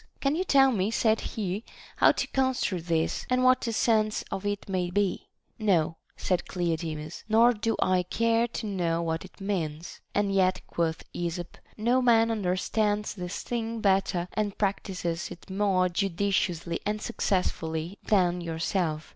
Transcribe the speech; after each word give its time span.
Can 0.19 0.35
you 0.35 0.43
tell 0.43 0.71
me, 0.71 0.89
said 0.89 1.21
he, 1.21 1.63
how 1.97 2.11
to 2.11 2.25
construe 2.25 2.81
this, 2.81 3.23
and 3.29 3.43
what 3.43 3.61
the 3.61 3.71
sense 3.71 4.23
of 4.31 4.47
it 4.47 4.67
may 4.67 4.89
be? 4.89 5.27
No, 5.59 5.97
said 6.17 6.47
Cleodemus, 6.47 7.23
nor 7.29 7.53
do 7.53 7.75
I 7.79 8.01
care 8.01 8.47
to 8.47 8.65
know 8.65 9.03
what 9.03 9.23
it 9.25 9.39
means. 9.39 10.01
And 10.15 10.33
yet, 10.33 10.65
quoth 10.65 11.03
Esop, 11.13 11.55
no 11.77 12.01
man 12.01 12.31
understands 12.31 13.13
this 13.13 13.43
thing 13.43 13.79
better 13.79 14.27
and 14.33 14.57
practises 14.57 15.29
it 15.29 15.51
more 15.51 15.87
judi 15.87 16.29
ciously 16.31 16.79
and 16.83 16.99
successfully 16.99 17.99
than 18.03 18.41
yourself. 18.41 19.07